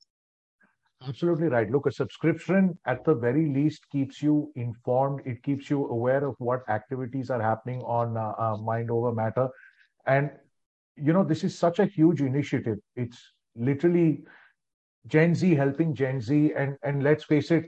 Absolutely 1.06 1.48
right. 1.48 1.70
Look, 1.70 1.86
a 1.86 1.92
subscription 1.92 2.78
at 2.86 3.04
the 3.04 3.14
very 3.14 3.52
least 3.52 3.84
keeps 3.90 4.22
you 4.22 4.50
informed. 4.56 5.20
It 5.26 5.42
keeps 5.42 5.68
you 5.68 5.86
aware 5.86 6.24
of 6.24 6.34
what 6.38 6.62
activities 6.68 7.30
are 7.30 7.42
happening 7.42 7.82
on 7.82 8.16
uh, 8.16 8.32
uh, 8.38 8.56
Mind 8.56 8.90
Over 8.90 9.12
Matter. 9.12 9.48
And, 10.06 10.30
you 10.96 11.12
know, 11.12 11.24
this 11.24 11.44
is 11.44 11.58
such 11.58 11.78
a 11.78 11.84
huge 11.84 12.20
initiative. 12.20 12.78
It's 12.96 13.20
literally 13.54 14.24
Gen 15.06 15.34
Z 15.34 15.54
helping 15.54 15.94
Gen 15.94 16.20
Z, 16.20 16.52
and 16.56 16.76
and 16.82 17.02
let's 17.02 17.24
face 17.24 17.50
it, 17.50 17.66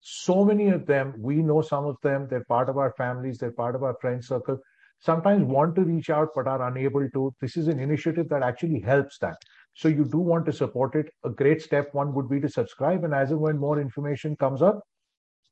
so 0.00 0.44
many 0.44 0.68
of 0.68 0.86
them, 0.86 1.14
we 1.18 1.36
know 1.36 1.60
some 1.60 1.86
of 1.86 1.96
them, 2.02 2.26
they're 2.28 2.44
part 2.44 2.68
of 2.68 2.78
our 2.78 2.92
families, 2.96 3.38
they're 3.38 3.52
part 3.52 3.74
of 3.74 3.82
our 3.82 3.96
friend 4.00 4.24
circle, 4.24 4.58
sometimes 5.00 5.44
want 5.44 5.74
to 5.76 5.82
reach 5.82 6.10
out 6.10 6.28
but 6.34 6.46
are 6.46 6.68
unable 6.68 7.08
to. 7.10 7.34
This 7.40 7.56
is 7.56 7.68
an 7.68 7.78
initiative 7.78 8.28
that 8.30 8.42
actually 8.42 8.80
helps 8.80 9.18
that. 9.18 9.36
So 9.74 9.88
you 9.88 10.04
do 10.04 10.18
want 10.18 10.46
to 10.46 10.52
support 10.52 10.94
it. 10.96 11.10
A 11.24 11.30
great 11.30 11.62
step 11.62 11.94
one 11.94 12.12
would 12.14 12.28
be 12.28 12.40
to 12.40 12.48
subscribe, 12.48 13.04
and 13.04 13.14
as 13.14 13.30
and 13.30 13.40
when 13.40 13.58
more 13.58 13.80
information 13.80 14.36
comes 14.36 14.62
up, 14.62 14.80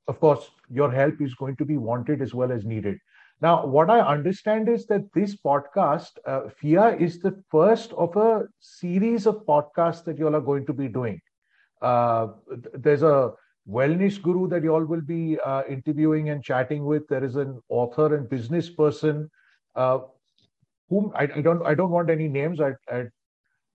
of 0.08 0.20
course, 0.20 0.50
your 0.68 0.90
help 0.90 1.20
is 1.20 1.34
going 1.34 1.56
to 1.56 1.64
be 1.64 1.76
wanted 1.76 2.22
as 2.22 2.34
well 2.34 2.52
as 2.52 2.64
needed. 2.64 2.98
Now, 3.42 3.66
what 3.66 3.90
I 3.90 4.00
understand 4.00 4.68
is 4.68 4.86
that 4.86 5.12
this 5.12 5.36
podcast, 5.36 6.12
uh, 6.26 6.48
Pia, 6.58 6.96
is 6.96 7.18
the 7.18 7.42
first 7.50 7.92
of 7.92 8.16
a 8.16 8.44
series 8.60 9.26
of 9.26 9.44
podcasts 9.44 10.04
that 10.04 10.18
you 10.18 10.26
all 10.26 10.36
are 10.36 10.40
going 10.40 10.64
to 10.66 10.72
be 10.72 10.88
doing. 10.88 11.20
Uh, 11.82 12.28
there's 12.72 13.02
a 13.02 13.32
wellness 13.68 14.20
guru 14.20 14.48
that 14.48 14.62
you 14.62 14.72
all 14.72 14.84
will 14.84 15.02
be 15.02 15.38
uh, 15.44 15.62
interviewing 15.68 16.30
and 16.30 16.42
chatting 16.42 16.84
with. 16.84 17.06
There 17.08 17.24
is 17.24 17.36
an 17.36 17.60
author 17.68 18.14
and 18.14 18.28
business 18.28 18.70
person 18.70 19.30
uh, 19.74 19.98
whom 20.88 21.12
I, 21.14 21.24
I, 21.24 21.40
don't 21.42 21.64
I 21.66 21.74
don't 21.74 21.90
want 21.90 22.08
any 22.08 22.28
names. 22.28 22.60
I, 22.60 22.74
would 22.90 23.10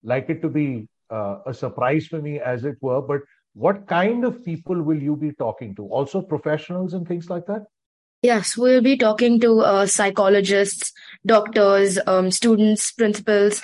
like 0.01 0.29
it 0.29 0.41
to 0.41 0.49
be 0.49 0.87
uh, 1.11 1.39
a 1.45 1.53
surprise 1.53 2.07
for 2.07 2.19
me, 2.19 2.39
as 2.39 2.65
it 2.65 2.77
were. 2.81 3.01
But 3.01 3.21
what 3.53 3.85
kind 3.85 4.25
of 4.25 4.43
people 4.43 4.81
will 4.81 5.01
you 5.01 5.15
be 5.15 5.33
talking 5.33 5.75
to? 5.75 5.85
Also, 5.87 6.21
professionals 6.21 6.93
and 6.93 7.07
things 7.07 7.29
like 7.29 7.45
that. 7.45 7.65
Yes, 8.21 8.55
we'll 8.55 8.81
be 8.81 8.97
talking 8.97 9.39
to 9.39 9.61
uh, 9.61 9.85
psychologists, 9.87 10.93
doctors, 11.25 11.97
um, 12.05 12.29
students, 12.29 12.91
principals, 12.91 13.61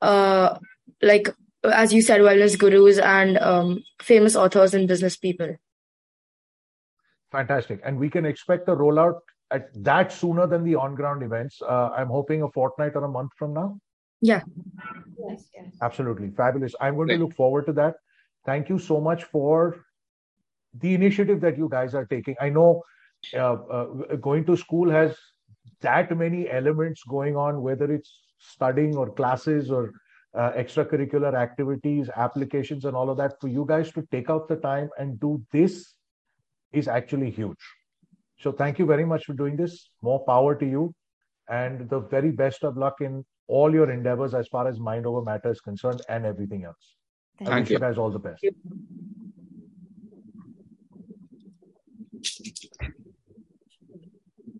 uh, 0.00 0.58
like 1.02 1.28
as 1.64 1.92
you 1.92 2.00
said, 2.00 2.22
wellness 2.22 2.58
gurus 2.58 2.98
and 2.98 3.36
um, 3.38 3.84
famous 4.00 4.34
authors 4.34 4.72
and 4.72 4.88
business 4.88 5.16
people. 5.16 5.56
Fantastic, 7.30 7.80
and 7.84 7.98
we 7.98 8.08
can 8.08 8.24
expect 8.24 8.68
a 8.68 8.76
rollout 8.76 9.20
at 9.50 9.68
that 9.84 10.10
sooner 10.10 10.46
than 10.46 10.64
the 10.64 10.74
on-ground 10.74 11.22
events. 11.22 11.60
Uh, 11.60 11.90
I'm 11.90 12.08
hoping 12.08 12.42
a 12.42 12.48
fortnight 12.50 12.92
or 12.94 13.04
a 13.04 13.08
month 13.08 13.32
from 13.36 13.52
now. 13.52 13.78
Yeah. 14.20 14.42
Yes, 15.28 15.44
yes. 15.54 15.76
Absolutely. 15.82 16.30
Fabulous. 16.30 16.74
I'm 16.80 16.96
going 16.96 17.08
to 17.08 17.16
look 17.16 17.34
forward 17.34 17.66
to 17.66 17.72
that. 17.74 17.96
Thank 18.46 18.68
you 18.68 18.78
so 18.78 19.00
much 19.00 19.24
for 19.24 19.84
the 20.74 20.94
initiative 20.94 21.40
that 21.42 21.56
you 21.56 21.68
guys 21.70 21.94
are 21.94 22.06
taking. 22.06 22.34
I 22.40 22.48
know 22.48 22.82
uh, 23.34 23.54
uh, 23.54 23.84
going 24.16 24.44
to 24.44 24.56
school 24.56 24.90
has 24.90 25.16
that 25.80 26.16
many 26.16 26.48
elements 26.50 27.02
going 27.04 27.36
on, 27.36 27.60
whether 27.62 27.92
it's 27.92 28.12
studying 28.38 28.96
or 28.96 29.10
classes 29.10 29.70
or 29.70 29.92
uh, 30.34 30.52
extracurricular 30.52 31.34
activities, 31.34 32.08
applications, 32.16 32.84
and 32.84 32.96
all 32.96 33.10
of 33.10 33.16
that, 33.16 33.40
for 33.40 33.48
you 33.48 33.64
guys 33.68 33.92
to 33.92 34.06
take 34.10 34.30
out 34.30 34.48
the 34.48 34.56
time 34.56 34.88
and 34.98 35.18
do 35.20 35.42
this 35.52 35.94
is 36.72 36.88
actually 36.88 37.30
huge. 37.30 37.58
So, 38.38 38.52
thank 38.52 38.78
you 38.78 38.86
very 38.86 39.04
much 39.04 39.24
for 39.24 39.32
doing 39.32 39.56
this. 39.56 39.90
More 40.00 40.24
power 40.24 40.54
to 40.54 40.66
you, 40.66 40.94
and 41.48 41.88
the 41.90 42.00
very 42.00 42.30
best 42.30 42.62
of 42.62 42.76
luck 42.76 43.00
in 43.00 43.24
all 43.48 43.72
your 43.72 43.90
endeavors 43.90 44.34
as 44.34 44.46
far 44.48 44.68
as 44.68 44.78
mind 44.78 45.06
over 45.06 45.22
matter 45.22 45.50
is 45.50 45.60
concerned 45.60 46.02
and 46.08 46.24
everything 46.24 46.64
else. 46.64 46.94
Thank 47.38 47.50
I 47.50 47.60
wish 47.60 47.70
you. 47.70 47.74
you 47.76 47.80
guys 47.80 47.98
all 47.98 48.10
the 48.10 48.18
best. 48.18 48.44